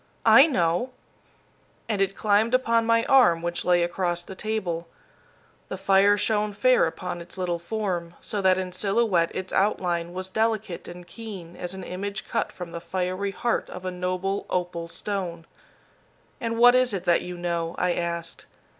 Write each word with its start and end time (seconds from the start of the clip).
"I 0.25 0.47
know." 0.47 0.89
And 1.87 2.01
it 2.01 2.15
climbed 2.15 2.55
upon 2.55 2.87
my 2.87 3.05
arm 3.05 3.43
which 3.43 3.63
lay 3.63 3.83
across 3.83 4.23
the 4.23 4.33
table. 4.33 4.87
The 5.69 5.77
fire 5.77 6.17
shone 6.17 6.53
fair 6.53 6.87
upon 6.87 7.21
its 7.21 7.37
little 7.37 7.59
form, 7.59 8.15
so 8.19 8.41
that 8.41 8.57
in 8.57 8.71
silhouette 8.71 9.29
its 9.35 9.53
outline 9.53 10.11
was 10.13 10.27
delicate 10.27 10.87
and 10.87 11.05
keen 11.05 11.55
as 11.55 11.75
an 11.75 11.83
image 11.83 12.27
cut 12.27 12.51
from 12.51 12.71
the 12.71 12.81
fiery 12.81 13.29
heart 13.29 13.69
of 13.69 13.85
a 13.85 13.91
noble 13.91 14.47
opal 14.49 14.87
stone. 14.87 15.45
"And 16.39 16.57
what 16.57 16.73
is 16.73 16.95
it 16.95 17.03
that 17.03 17.21
you 17.21 17.37
know?" 17.37 17.75
I 17.77 17.93
asked. 17.93 18.47